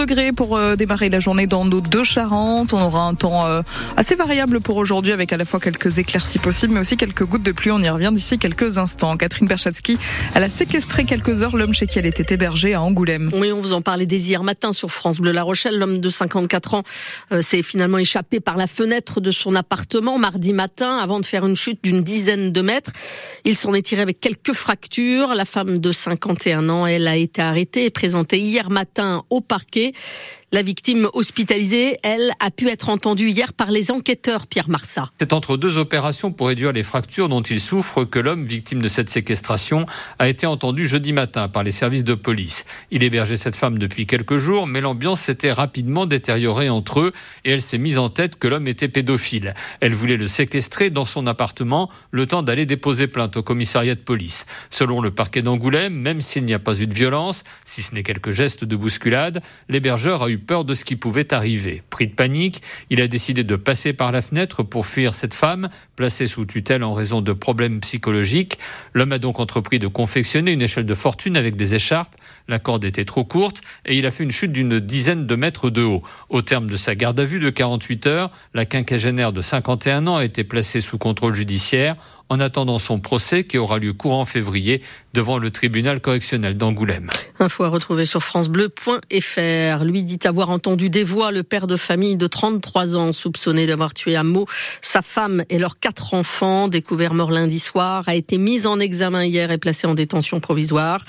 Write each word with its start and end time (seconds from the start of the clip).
degrés 0.00 0.30
pour 0.30 0.56
euh, 0.56 0.76
démarrer 0.76 1.08
la 1.08 1.18
journée 1.18 1.48
dans 1.48 1.64
nos 1.64 1.80
deux 1.80 2.04
Charentes. 2.04 2.72
On 2.72 2.80
aura 2.80 3.08
un 3.08 3.14
temps 3.14 3.44
euh, 3.48 3.62
assez 3.96 4.14
variable 4.14 4.60
pour 4.60 4.76
aujourd'hui 4.76 5.10
avec 5.10 5.32
à 5.32 5.36
la 5.36 5.44
fois 5.44 5.58
quelques 5.58 5.98
éclaircies 5.98 6.38
possibles 6.38 6.74
mais 6.74 6.78
aussi 6.78 6.96
quelques 6.96 7.24
gouttes 7.24 7.42
de 7.42 7.50
pluie. 7.50 7.72
On 7.72 7.80
y 7.80 7.90
revient 7.90 8.12
d'ici 8.12 8.38
quelques 8.38 8.78
instants. 8.78 9.16
Catherine 9.16 9.48
Berchatsky, 9.48 9.98
elle 10.36 10.44
a 10.44 10.48
séquestré 10.48 11.02
quelques 11.04 11.42
heures 11.42 11.56
l'homme 11.56 11.74
chez 11.74 11.88
qui 11.88 11.98
elle 11.98 12.06
était 12.06 12.32
hébergée 12.32 12.74
à 12.74 12.80
Angoulême. 12.80 13.28
Oui, 13.34 13.50
on 13.50 13.60
vous 13.60 13.72
en 13.72 13.82
parlait 13.82 14.06
dès 14.06 14.18
hier 14.18 14.44
matin 14.44 14.72
sur 14.72 14.92
France 14.92 15.18
Bleu 15.18 15.32
La 15.32 15.42
Rochelle. 15.42 15.76
L'homme 15.76 16.00
de 16.00 16.08
54 16.08 16.74
ans 16.74 16.82
euh, 17.32 17.42
s'est 17.42 17.64
finalement 17.64 17.98
échappé 17.98 18.38
par 18.38 18.56
la 18.56 18.68
fenêtre 18.68 19.20
de 19.20 19.32
son 19.32 19.56
appartement 19.56 20.16
mardi 20.16 20.52
matin 20.52 20.98
avant 20.98 21.18
de 21.18 21.26
faire 21.26 21.44
une 21.44 21.56
chute 21.56 21.82
d'une 21.82 22.02
dizaine 22.02 22.52
de 22.52 22.60
mètres. 22.60 22.92
Il 23.44 23.56
s'en 23.56 23.74
est 23.74 23.82
tiré 23.82 24.02
avec 24.02 24.20
quelques 24.20 24.52
fractures. 24.52 25.34
La 25.34 25.44
femme 25.44 25.78
de 25.78 25.90
51 25.90 26.68
ans, 26.68 26.86
elle 26.86 27.08
a 27.08 27.16
été 27.16 27.42
arrêtée 27.42 27.86
et 27.86 27.90
présentée 27.90 28.38
hier 28.38 28.70
matin 28.70 29.24
au 29.28 29.40
parquet. 29.40 29.87
Merci. 29.92 30.47
La 30.50 30.62
victime 30.62 31.10
hospitalisée, 31.12 31.98
elle, 32.02 32.32
a 32.40 32.50
pu 32.50 32.68
être 32.68 32.88
entendue 32.88 33.28
hier 33.28 33.52
par 33.52 33.70
les 33.70 33.90
enquêteurs, 33.90 34.46
Pierre 34.46 34.70
Marsat. 34.70 35.10
C'est 35.18 35.34
entre 35.34 35.58
deux 35.58 35.76
opérations 35.76 36.32
pour 36.32 36.48
réduire 36.48 36.72
les 36.72 36.82
fractures 36.82 37.28
dont 37.28 37.42
il 37.42 37.60
souffre 37.60 38.04
que 38.04 38.18
l'homme, 38.18 38.46
victime 38.46 38.80
de 38.80 38.88
cette 38.88 39.10
séquestration, 39.10 39.84
a 40.18 40.26
été 40.26 40.46
entendu 40.46 40.88
jeudi 40.88 41.12
matin 41.12 41.48
par 41.48 41.64
les 41.64 41.70
services 41.70 42.02
de 42.02 42.14
police. 42.14 42.64
Il 42.90 43.02
hébergeait 43.02 43.36
cette 43.36 43.56
femme 43.56 43.78
depuis 43.78 44.06
quelques 44.06 44.38
jours, 44.38 44.66
mais 44.66 44.80
l'ambiance 44.80 45.20
s'était 45.20 45.52
rapidement 45.52 46.06
détériorée 46.06 46.70
entre 46.70 47.00
eux 47.00 47.12
et 47.44 47.52
elle 47.52 47.60
s'est 47.60 47.76
mise 47.76 47.98
en 47.98 48.08
tête 48.08 48.38
que 48.38 48.48
l'homme 48.48 48.68
était 48.68 48.88
pédophile. 48.88 49.54
Elle 49.80 49.92
voulait 49.92 50.16
le 50.16 50.28
séquestrer 50.28 50.88
dans 50.88 51.04
son 51.04 51.26
appartement, 51.26 51.90
le 52.10 52.26
temps 52.26 52.42
d'aller 52.42 52.64
déposer 52.64 53.06
plainte 53.06 53.36
au 53.36 53.42
commissariat 53.42 53.96
de 53.96 54.00
police. 54.00 54.46
Selon 54.70 55.02
le 55.02 55.10
parquet 55.10 55.42
d'Angoulême, 55.42 55.92
même 55.92 56.22
s'il 56.22 56.46
n'y 56.46 56.54
a 56.54 56.58
pas 56.58 56.80
eu 56.80 56.86
de 56.86 56.94
violence, 56.94 57.44
si 57.66 57.82
ce 57.82 57.94
n'est 57.94 58.02
quelques 58.02 58.30
gestes 58.30 58.64
de 58.64 58.76
bousculade, 58.76 59.42
l'hébergeur 59.68 60.22
a 60.22 60.30
eu 60.30 60.37
peur 60.38 60.64
de 60.64 60.74
ce 60.74 60.84
qui 60.84 60.96
pouvait 60.96 61.34
arriver. 61.34 61.82
Pris 61.90 62.06
de 62.06 62.14
panique, 62.14 62.62
il 62.90 63.00
a 63.00 63.08
décidé 63.08 63.44
de 63.44 63.56
passer 63.56 63.92
par 63.92 64.12
la 64.12 64.22
fenêtre 64.22 64.62
pour 64.62 64.86
fuir 64.86 65.14
cette 65.14 65.34
femme, 65.34 65.68
placée 65.96 66.26
sous 66.26 66.46
tutelle 66.46 66.82
en 66.82 66.94
raison 66.94 67.20
de 67.20 67.32
problèmes 67.32 67.80
psychologiques. 67.80 68.58
L'homme 68.94 69.12
a 69.12 69.18
donc 69.18 69.40
entrepris 69.40 69.78
de 69.78 69.86
confectionner 69.86 70.52
une 70.52 70.62
échelle 70.62 70.86
de 70.86 70.94
fortune 70.94 71.36
avec 71.36 71.56
des 71.56 71.74
écharpes. 71.74 72.14
La 72.48 72.58
corde 72.58 72.84
était 72.84 73.04
trop 73.04 73.24
courte 73.24 73.60
et 73.84 73.96
il 73.96 74.06
a 74.06 74.10
fait 74.10 74.24
une 74.24 74.30
chute 74.30 74.52
d'une 74.52 74.80
dizaine 74.80 75.26
de 75.26 75.36
mètres 75.36 75.70
de 75.70 75.82
haut. 75.82 76.02
Au 76.30 76.40
terme 76.40 76.68
de 76.70 76.76
sa 76.76 76.94
garde 76.94 77.20
à 77.20 77.24
vue 77.24 77.40
de 77.40 77.50
48 77.50 78.06
heures, 78.06 78.30
la 78.54 78.64
quinquagénaire 78.64 79.32
de 79.32 79.42
51 79.42 80.06
ans 80.06 80.16
a 80.16 80.24
été 80.24 80.44
placée 80.44 80.80
sous 80.80 80.98
contrôle 80.98 81.34
judiciaire 81.34 81.96
en 82.28 82.40
attendant 82.40 82.78
son 82.78 83.00
procès 83.00 83.44
qui 83.44 83.58
aura 83.58 83.78
lieu 83.78 83.92
courant 83.92 84.24
février 84.24 84.82
devant 85.18 85.38
le 85.38 85.50
tribunal 85.50 86.00
correctionnel 86.00 86.56
d'Angoulême. 86.56 87.08
Info 87.40 87.64
à 87.64 87.68
retrouver 87.68 88.06
sur 88.06 88.22
francebleu.fr. 88.22 89.84
Lui 89.84 90.04
dit 90.04 90.20
avoir 90.22 90.50
entendu 90.50 90.90
des 90.90 91.02
voix 91.02 91.32
le 91.32 91.42
père 91.42 91.66
de 91.66 91.76
famille 91.76 92.16
de 92.16 92.28
33 92.28 92.96
ans 92.96 93.12
soupçonné 93.12 93.66
d'avoir 93.66 93.94
tué 93.94 94.14
à 94.14 94.22
mot 94.22 94.46
sa 94.80 95.02
femme 95.02 95.42
et 95.50 95.58
leurs 95.58 95.80
quatre 95.80 96.14
enfants, 96.14 96.68
découvert 96.68 97.14
mort 97.14 97.32
lundi 97.32 97.58
soir, 97.58 98.04
a 98.06 98.14
été 98.14 98.38
mis 98.38 98.64
en 98.64 98.78
examen 98.78 99.24
hier 99.24 99.50
et 99.50 99.58
placé 99.58 99.88
en 99.88 99.94
détention 99.94 100.38
provisoire. 100.38 101.04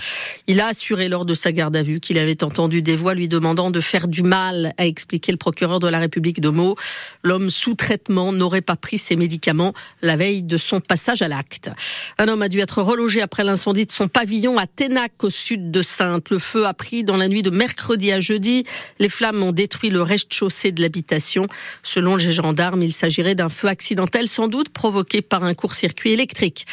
Il 0.48 0.60
a 0.60 0.68
assuré 0.68 1.08
lors 1.08 1.26
de 1.26 1.36
sa 1.36 1.52
garde 1.52 1.76
à 1.76 1.84
vue 1.84 2.00
qu'il 2.00 2.18
avait 2.18 2.44
entendu 2.44 2.82
des 2.82 2.96
voix 2.96 3.14
lui 3.14 3.28
demandant 3.28 3.70
de 3.70 3.80
faire 3.80 4.08
du 4.08 4.23
mal, 4.23 4.73
a 4.80 4.88
expliqué 4.88 5.32
le 5.32 5.38
procureur 5.38 5.80
de 5.80 5.88
la 5.88 6.00
République 6.00 6.42
de 6.42 6.50
Meaux. 6.50 6.76
L'homme 7.23 7.52
sous 7.52 7.76
traitement 7.76 8.32
n'aurait 8.32 8.62
pas 8.62 8.76
pris 8.76 8.98
ses 8.98 9.16
médicaments 9.16 9.73
la 10.02 10.16
veille 10.16 10.42
de 10.42 10.58
son 10.58 10.80
passage 10.80 11.22
à 11.22 11.28
l'acte. 11.28 11.70
Un 12.18 12.28
homme 12.28 12.42
a 12.42 12.50
dû 12.50 12.60
être 12.60 12.82
relogé 12.82 13.22
après 13.22 13.44
l'incendie 13.44 13.86
de 13.86 13.92
son 14.00 14.08
pavillon 14.08 14.58
à 14.58 14.66
Ténac 14.66 15.22
au 15.25 15.30
sud 15.30 15.72
de 15.72 15.81
Sainte. 15.81 16.30
Le 16.30 16.39
feu 16.39 16.66
a 16.66 16.73
pris 16.73 17.03
dans 17.03 17.17
la 17.17 17.28
nuit 17.28 17.44
de 17.44 17.50
mercredi 17.50 18.14
à 18.14 18.22
jeudi. 18.22 18.64
Les 18.97 19.09
flammes 19.09 19.44
ont 19.44 19.52
détruit 19.52 19.89
le 19.89 20.02
rez-de-chaussée 20.02 20.72
de 20.72 20.81
l'habitation. 20.81 21.47
Selon 21.83 22.16
les 22.16 22.31
gendarmes, 22.31 22.81
il 22.81 22.94
s'agirait 22.94 23.36
d'un 23.36 23.50
feu 23.50 23.67
accidentel 23.67 24.30
sans 24.30 24.47
doute 24.47 24.70
provoqué 24.70 25.22
par 25.22 25.44
un 25.44 25.53
court-circuit 25.53 26.11
électrique. 26.11 26.66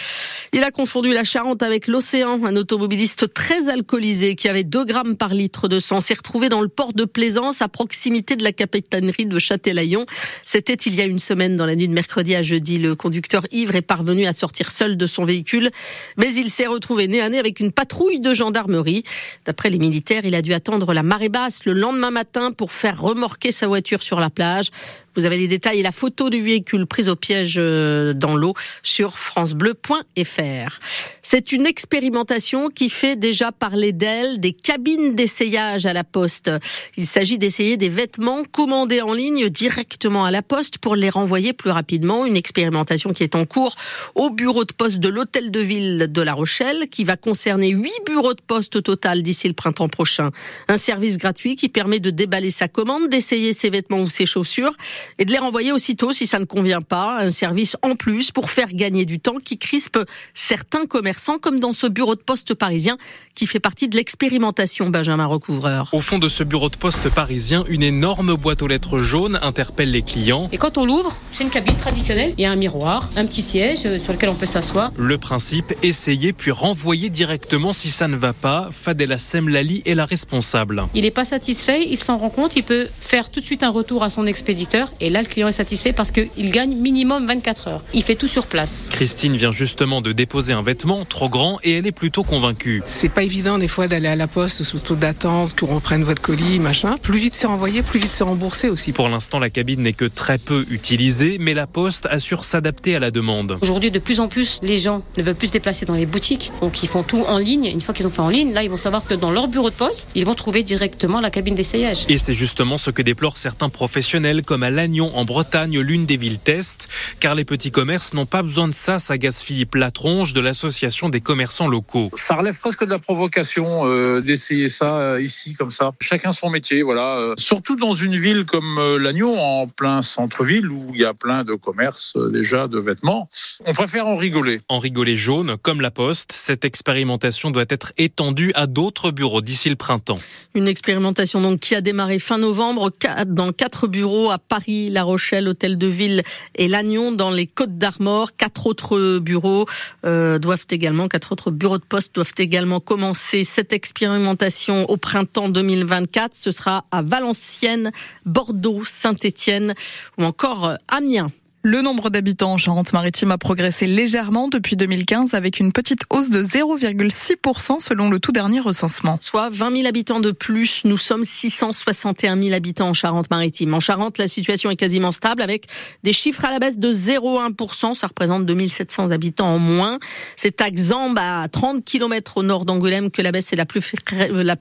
Il 0.53 0.63
a 0.63 0.71
confondu 0.71 1.13
la 1.13 1.25
Charente 1.25 1.65
avec 1.65 1.89
l'océan. 1.89 2.45
Un 2.45 2.55
automobiliste 2.55 3.35
très 3.35 3.71
alcoolisé 3.71 4.37
qui 4.37 4.49
avait 4.49 4.63
2 4.63 4.85
grammes 4.85 5.17
par 5.17 5.35
litre 5.35 5.67
de 5.67 5.81
sang 5.81 6.01
s'est 6.01 6.15
retrouvé 6.15 6.49
dans 6.49 6.61
le 6.61 6.69
port 6.69 6.93
de 6.93 7.07
Plaisance 7.07 7.61
à 7.61 7.67
proximité 7.67 8.37
de 8.37 8.45
la 8.45 8.53
capitainerie 8.53 9.27
de 9.27 9.41
Châtelaillon. 9.41 10.07
C'était 10.45 10.75
il 10.75 10.95
y 10.95 11.01
a 11.01 11.07
une 11.07 11.19
semaine 11.19 11.57
dans 11.57 11.67
la 11.67 11.75
nuit 11.75 11.89
de 11.89 11.93
mercredi 11.93 12.37
à 12.37 12.43
jeudi. 12.43 12.79
Le 12.79 12.95
conducteur 12.95 13.43
ivre 13.51 13.75
est 13.75 13.83
parvenu 13.83 14.27
à 14.27 14.33
sortir 14.33 14.71
seul 14.71 14.97
de 14.97 15.07
son 15.09 15.25
véhicule, 15.25 15.73
mais 16.17 16.33
il 16.33 16.51
s'est 16.51 16.69
retrouvé 16.69 17.06
nez 17.07 17.21
à 17.21 17.29
nez 17.29 17.39
avec 17.39 17.61
une 17.61 17.73
patrouille 17.73 18.21
de 18.21 18.35
gendarmerie. 18.35 19.05
D'après 19.45 19.71
les 19.71 19.79
militaires, 19.79 20.25
il 20.25 20.35
a 20.35 20.43
dû 20.43 20.53
attendre 20.53 20.93
la 20.93 21.03
marée 21.03 21.29
basse 21.29 21.65
le 21.65 21.73
lendemain 21.73 22.11
matin 22.11 22.53
pour 22.53 22.73
faire 22.73 23.01
remorquer 23.01 23.53
sa 23.53 23.67
voiture 23.67 24.03
sur 24.03 24.21
la 24.21 24.31
plage. 24.31 24.71
Vous 25.17 25.25
avez 25.25 25.39
les 25.39 25.49
détails 25.49 25.81
et 25.81 25.83
la 25.83 25.93
photo 25.93 26.29
du 26.29 26.43
véhicule 26.43 26.87
prise 26.87 27.09
au 27.09 27.17
piège 27.17 27.57
euh, 27.59 28.13
dans 28.13 28.37
l'eau 28.37 28.53
sur 28.83 29.19
francebleu.fr. 29.19 30.81
C'est 31.23 31.53
une 31.53 31.67
expérimentation 31.67 32.69
qui 32.69 32.91
fait 32.91 33.17
déjà 33.17 33.51
parler 33.51 33.93
d'elle 33.93 34.39
des 34.41 34.53
cabines 34.53 35.15
d'essayage 35.15 35.87
à 35.87 35.95
la 35.95 36.05
poste. 36.05 36.51
Il 36.99 37.07
s'agit 37.07 37.39
d'essayer 37.39 37.79
des 37.79 37.89
vêtements 37.89 38.45
commandés 38.45 39.01
en 39.01 39.15
ligne 39.15 39.49
directement 39.49 40.27
à 40.27 40.31
la 40.31 40.43
poste 40.43 40.79
pour 40.79 40.97
les 40.97 41.09
renvoyer 41.09 41.55
plus 41.55 41.71
rapidement. 41.71 42.27
Une 42.27 42.37
expérimentation 42.37 43.15
qui 43.15 43.23
est 43.23 43.35
en 43.35 43.47
cours 43.47 43.75
au 44.15 44.29
bureau 44.29 44.65
de 44.65 44.73
poste 44.73 44.99
de 44.99 45.09
l'hôtel 45.09 45.51
de 45.51 45.61
ville 45.61 46.07
de 46.11 46.23
La 46.23 46.35
Rochelle 46.35 46.89
qui 46.91 47.05
va 47.05 47.17
concerner 47.17 47.71
huit 47.71 48.05
bureaux 48.05 48.35
de 48.35 48.43
poste 48.47 48.77
au 48.77 48.83
total 48.83 49.23
d'ici 49.23 49.49
le 49.49 49.55
printemps 49.55 49.89
prochain. 49.89 50.31
Un 50.69 50.77
service 50.77 51.17
gratuit 51.17 51.57
qui 51.57 51.71
permet 51.71 52.01
de 52.01 52.11
déballer 52.11 52.51
sa 52.51 52.69
commande, 52.69 53.09
d'essayer 53.09 53.55
ses 53.55 53.71
vêtements 53.71 54.01
ou 54.01 54.11
ses 54.11 54.27
chaussures 54.27 54.75
et 55.19 55.25
de 55.25 55.33
les 55.33 55.39
renvoyer 55.39 55.73
aussitôt 55.73 56.13
si 56.13 56.27
ça 56.27 56.39
ne 56.39 56.45
convient 56.45 56.83
pas. 56.83 57.19
Un 57.19 57.31
service 57.31 57.77
en 57.83 57.97
plus 57.97 58.31
pour 58.31 58.51
faire 58.51 58.69
gagner 58.73 59.05
du 59.05 59.21
temps 59.21 59.37
qui 59.43 59.59
crispe 59.59 59.99
certains 60.35 60.87
commerçants, 60.87 61.39
comme 61.39 61.61
dans 61.61 61.73
ce 61.73 61.87
bureau 61.87 62.15
de 62.15 62.21
poste 62.21 62.55
parisien 62.55 62.97
qui 63.35 63.47
fait 63.47 63.61
partie 63.61 63.89
de 63.89 63.97
l'expérimentation 63.97 64.89
Benjamin 64.91 65.27
Recouvreur. 65.27 65.91
Au 65.93 66.01
fond 66.01 66.19
de 66.19 66.29
ce 66.29 66.43
bureau 66.43 66.71
de 66.71 66.77
poste 66.77 67.09
parisien, 67.11 67.65
une 67.69 67.83
énorme 67.83 68.35
boîte 68.35 68.63
aux 68.63 68.67
lettres 68.67 68.99
jaunes 69.01 69.39
interpelle 69.43 69.91
les 69.91 70.03
clients. 70.03 70.49
Et 70.53 70.59
quand 70.59 70.79
on 70.79 70.87
l'ouvre, 70.87 71.19
c'est 71.33 71.45
une 71.45 71.51
cabine 71.51 71.77
traditionnelle. 71.77 72.33
Il 72.39 72.43
y 72.43 72.47
a 72.47 72.51
un 72.51 72.57
miroir, 72.57 73.11
un 73.17 73.27
petit 73.27 73.43
siège 73.43 73.81
euh, 73.85 73.99
sur 73.99 74.13
lequel 74.13 74.31
on 74.31 74.35
peut 74.35 74.47
s'asseoir. 74.47 74.91
Le 74.97 75.19
principe, 75.19 75.75
essayer 75.83 76.33
puis 76.33 76.51
renvoyer 76.51 77.11
directement 77.11 77.73
si 77.73 77.91
ça 77.91 78.09
ne 78.09 78.17
va 78.17 78.33
pas. 78.33 78.69
Fadela 78.71 79.19
Semlali 79.19 79.83
est 79.85 79.95
la 79.95 80.07
responsable. 80.07 80.85
Il 80.95 81.03
n'est 81.03 81.11
pas 81.11 81.25
satisfait, 81.25 81.87
il 81.89 81.99
s'en 81.99 82.17
rend 82.17 82.31
compte, 82.31 82.57
il 82.57 82.63
peut 82.63 82.89
faire 82.99 83.31
tout 83.31 83.41
de 83.41 83.45
suite 83.45 83.63
un 83.63 83.71
retour 83.71 84.03
à 84.03 84.11
son 84.11 84.27
expéditeur 84.27 84.93
et 85.01 85.11
là 85.11 85.23
le 85.23 85.29
client 85.29 85.49
est 85.49 85.53
satisfait 85.53 85.93
parce 85.93 86.11
qu'il 86.11 86.51
gagne 86.51 86.77
minimum 86.77 87.27
24 87.27 87.69
heures. 87.69 87.83
Il 87.95 88.03
fait 88.03 88.15
tout 88.15 88.29
sur 88.29 88.47
place. 88.47 88.89
Christine 88.91 89.37
vient 89.37 89.53
justement 89.53 90.01
de 90.01 90.13
déposer 90.13 90.53
un 90.53 90.63
vêtement 90.63 91.05
trop 91.05 91.29
grand 91.29 91.59
et 91.63 91.79
elle 91.79 91.87
est 91.87 91.93
plutôt 91.93 92.25
convaincue. 92.25 92.83
C'est 92.87 93.09
pas 93.09 93.23
évident 93.23 93.59
des 93.59 93.69
fois 93.69 93.89
d'aller 93.89 94.09
à 94.09 94.17
la 94.17 94.27
poste 94.27 94.63
sous 94.63 94.79
taux 94.79 94.97
d'attente, 94.97 95.59
qu'on 95.59 95.75
reprenne 95.75 96.05
votre 96.05 96.23
colis, 96.23 96.59
machin. 96.59 96.97
Plus 97.01 97.19
vite 97.19 97.35
c'est 97.35 97.47
renvoyé, 97.47 97.83
plus 97.83 98.01
vite 98.01 98.13
c'est 98.13 98.25
remboursé 98.25 98.69
aussi. 98.69 98.93
Pour 98.93 99.09
l'instant, 99.09 99.39
la 99.39 99.51
cabine 99.51 99.83
n'est 99.83 99.93
que 99.93 100.05
très 100.05 100.39
peu 100.39 100.65
utilisée, 100.71 101.37
mais 101.41 101.55
la 101.55 101.67
poste 101.67 102.07
assure 102.11 102.45
s'adapter 102.45 102.97
à 102.97 102.99
la 102.99 103.11
demande. 103.11 103.59
Aujourd'hui, 103.61 103.91
de 103.91 103.99
plus 103.99 104.21
en 104.21 104.29
plus, 104.29 104.59
les 104.63 104.79
gens 104.79 105.03
ne 105.17 105.23
veulent 105.23 105.35
plus 105.35 105.49
se 105.49 105.53
déplacer 105.53 105.87
dans 105.87 105.95
les 105.95 106.07
boutiques, 106.07 106.53
donc 106.61 106.83
ils 106.83 106.89
font 106.89 107.03
tout 107.03 107.25
en 107.29 107.39
ligne. 107.39 107.67
Une 107.67 107.81
fois 107.81 107.95
qu'ils 107.95 108.07
ont 108.07 108.11
fait 108.11 108.21
en 108.21 108.29
ligne, 108.29 108.53
là, 108.53 108.63
ils 108.63 108.71
vont 108.71 108.77
savoir 108.77 109.07
que 109.07 109.15
dans 109.15 109.31
leur 109.31 109.49
bureau 109.49 109.71
de 109.71 109.75
poste, 109.75 110.09
ils 110.15 110.25
vont 110.25 110.35
trouver 110.35 110.63
directement 110.63 111.21
la 111.21 111.31
cabine 111.31 111.55
d'essayage. 111.55 112.05
Et 112.09 112.19
c'est 112.19 112.35
justement 112.35 112.79
ce 112.79 112.91
que 112.91 113.03
déplorent 113.03 113.37
certains 113.37 113.69
professionnels, 113.69 114.43
comme 114.43 114.63
à 114.63 114.71
Lannion 114.77 115.11
en 115.17 115.25
Bretagne, 115.25 115.81
l'une 115.81 116.05
des 116.05 116.19
villes 116.19 116.39
test, 116.39 116.89
car 117.19 117.35
les 117.35 117.47
petits 117.47 117.71
commerces 117.71 118.13
n'ont 118.13 118.27
pas 118.27 118.43
besoin 118.43 118.69
de 118.69 118.75
ça, 118.75 118.99
s'agace 118.99 119.43
Philippe 119.43 119.75
Latronge 119.75 120.35
de 120.35 120.41
l'association 120.43 121.09
des 121.09 121.23
commerçants 121.23 121.67
locaux. 121.67 122.11
Ça 122.13 122.35
relève 122.35 122.59
presque 122.59 122.85
de 122.85 122.91
la 122.91 122.99
provocation 122.99 123.87
euh, 123.87 124.21
d'essayer 124.21 124.69
ça 124.69 124.99
euh, 124.99 125.23
ici 125.23 125.55
comme 125.55 125.71
ça. 125.71 125.93
Chacun 126.01 126.33
son 126.33 126.51
métier, 126.51 126.83
voilà. 126.83 127.17
Euh, 127.17 127.35
surtout 127.39 127.77
dans 127.77 127.95
une 127.95 128.19
ville 128.19 128.45
comme 128.45 128.77
euh, 128.79 128.99
Lannion, 128.99 129.41
en 129.41 129.67
plein 129.67 130.03
centre-ville 130.03 130.69
où 130.69 130.91
il 130.93 131.01
y 131.01 131.07
a 131.07 131.15
plein 131.15 131.43
de 131.43 131.55
commerces 131.55 132.13
euh, 132.17 132.31
déjà 132.31 132.69
de 132.69 132.79
vêtements. 132.79 133.31
On 133.65 133.73
préfère 133.73 134.07
en 134.07 134.17
rigoler. 134.17 134.59
En 134.69 134.79
rigoler 134.79 135.17
jaune, 135.17 135.57
comme 135.63 135.81
la 135.81 135.91
Poste, 135.91 136.33
cette 136.33 136.67
expérimentation 136.67 137.51
doit 137.51 137.65
être 137.71 137.95
étendue 137.97 138.53
à 138.55 138.67
d'autres 138.67 139.11
bureaux 139.11 139.41
d'ici 139.41 139.71
le 139.71 139.77
printemps. 139.77 140.19
Une 140.55 140.69
expérimentation 140.69 141.41
donc 141.41 141.61
qui 141.61 141.75
a 141.75 141.81
démarré 141.81 142.19
fin 142.19 142.37
novembre 142.37 142.91
dans 143.27 143.53
quatre 143.53 143.89
bureaux 143.89 144.31
à 144.31 144.39
Paris, 144.39 144.66
La 144.67 145.03
Rochelle, 145.03 145.49
Hôtel 145.49 145.79
de 145.79 145.87
Ville 145.87 146.23
et 146.55 146.69
Lannion 146.69 147.13
dans 147.13 147.31
les 147.31 147.47
Côtes 147.47 147.79
d'Armor. 147.79 148.37
Quatre 148.37 148.67
autres 148.67 149.19
bureaux 149.19 149.67
euh, 150.05 150.39
doivent 150.39 150.67
également, 150.71 151.09
quatre 151.09 151.33
autres 151.33 151.51
bureaux 151.51 151.79
de 151.79 151.85
poste 151.85 152.15
doivent 152.15 152.35
également 152.39 152.81
commencer 152.81 153.45
cette 153.45 153.73
expérimentation 153.73 154.89
au 154.91 154.97
printemps 154.97 155.49
2024. 155.49 156.35
Ce 156.35 156.53
sera 156.53 156.85
à 156.91 157.03
Valenciennes, 157.03 157.91
Bordeaux, 158.25 158.83
Saint-Étienne 158.85 159.75
ou 160.19 160.25
encore 160.25 160.77
Amiens. 160.89 161.31
Le 161.69 161.83
nombre 161.83 162.11
d'habitants 162.11 162.53
en 162.53 162.59
Charente-Maritime 162.59 163.33
a 163.33 163.39
progressé 163.39 163.89
légèrement 163.89 164.47
depuis 164.47 164.77
2015 164.77 165.35
avec 165.35 165.59
une 165.59 165.73
petite 165.73 166.03
hausse 166.11 166.31
de 166.31 166.41
0,6% 166.41 167.81
selon 167.81 168.09
le 168.09 168.21
tout 168.21 168.31
dernier 168.31 168.61
recensement. 168.61 169.19
Soit 169.21 169.51
20 169.51 169.79
000 169.79 169.89
habitants 169.89 170.21
de 170.21 170.31
plus. 170.31 170.85
Nous 170.85 170.97
sommes 170.97 171.25
661 171.25 172.41
000 172.41 172.55
habitants 172.55 172.91
en 172.91 172.95
Charente-Maritime. 172.95 173.75
En 173.75 173.81
Charente, 173.81 174.19
la 174.19 174.29
situation 174.29 174.71
est 174.71 174.77
quasiment 174.77 175.11
stable 175.11 175.43
avec 175.43 175.67
des 176.05 176.13
chiffres 176.13 176.45
à 176.45 176.53
la 176.53 176.61
baisse 176.61 176.79
de 176.79 176.93
0,1%. 176.93 177.95
Ça 177.95 178.07
représente 178.07 178.47
2700 178.47 179.11
habitants 179.11 179.53
en 179.57 179.59
moins. 179.59 179.99
C'est 180.37 180.61
à 180.61 180.71
Xambe, 180.71 181.19
à 181.19 181.49
30 181.51 181.85
km 181.85 182.37
au 182.37 182.43
nord 182.45 182.65
d'Angoulême, 182.65 183.11
que 183.11 183.23
la 183.23 183.33
baisse 183.33 183.53
est 183.53 183.57
la 183.57 183.67
plus, 183.67 183.93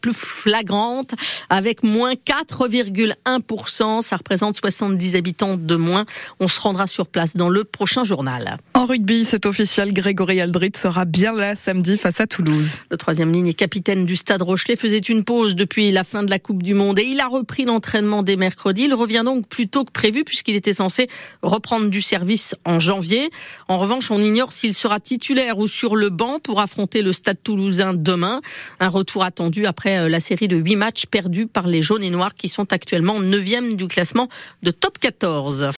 plus 0.01 0.17
flagrante 0.17 1.13
avec 1.51 1.83
moins 1.83 2.13
4,1%. 2.13 4.01
Ça 4.01 4.17
représente 4.17 4.55
70 4.55 5.15
habitants 5.15 5.55
de 5.55 5.75
moins. 5.75 6.05
On 6.39 6.47
se 6.47 6.59
rendra 6.59 6.87
place 7.03 7.35
dans 7.35 7.49
le 7.49 7.63
prochain 7.65 8.03
journal. 8.03 8.57
En 8.73 8.85
rugby, 8.85 9.25
cet 9.25 9.45
officiel 9.45 9.93
Grégory 9.93 10.39
Aldrit 10.39 10.71
sera 10.75 11.05
bien 11.05 11.33
là 11.33 11.55
samedi 11.55 11.97
face 11.97 12.21
à 12.21 12.27
Toulouse. 12.27 12.77
Le 12.89 12.97
troisième 12.97 13.31
ligne 13.31 13.47
et 13.47 13.53
capitaine 13.53 14.05
du 14.05 14.15
stade 14.15 14.41
Rochelet 14.41 14.75
faisait 14.75 14.99
une 14.99 15.23
pause 15.23 15.55
depuis 15.55 15.91
la 15.91 16.03
fin 16.03 16.23
de 16.23 16.29
la 16.29 16.39
Coupe 16.39 16.63
du 16.63 16.73
Monde 16.73 16.99
et 16.99 17.03
il 17.03 17.19
a 17.19 17.27
repris 17.27 17.65
l'entraînement 17.65 18.23
dès 18.23 18.37
mercredi. 18.37 18.83
Il 18.83 18.93
revient 18.93 19.23
donc 19.25 19.47
plus 19.47 19.67
tôt 19.67 19.83
que 19.83 19.91
prévu 19.91 20.23
puisqu'il 20.23 20.55
était 20.55 20.73
censé 20.73 21.09
reprendre 21.41 21.89
du 21.89 22.01
service 22.01 22.55
en 22.63 22.79
janvier. 22.79 23.29
En 23.67 23.77
revanche, 23.77 24.11
on 24.11 24.21
ignore 24.21 24.51
s'il 24.51 24.73
sera 24.73 24.99
titulaire 24.99 25.57
ou 25.57 25.67
sur 25.67 25.95
le 25.95 26.09
banc 26.09 26.39
pour 26.39 26.61
affronter 26.61 27.01
le 27.01 27.13
stade 27.13 27.41
toulousain 27.43 27.93
demain. 27.93 28.41
Un 28.79 28.89
retour 28.89 29.23
attendu 29.23 29.65
après 29.65 29.97
euh, 29.97 30.09
la 30.09 30.19
série 30.19 30.47
de 30.47 30.57
huit 30.57 30.75
matchs 30.75 31.05
perdus 31.05 31.47
par 31.47 31.67
les 31.67 31.81
jaunes 31.81 32.03
et 32.03 32.09
noirs 32.09 32.35
qui 32.35 32.49
sont 32.49 32.71
actuellement 32.71 33.19
9e 33.19 33.75
du 33.75 33.87
classement 33.87 34.27
de 34.63 34.71
top 34.71 34.99
14. 34.99 35.69